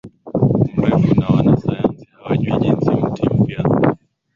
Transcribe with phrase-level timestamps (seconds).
[0.77, 3.63] mrefu Na Wanasayansi hawajui Jinsi Mti mpya